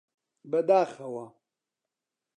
[0.51, 1.25] بەداخەوە!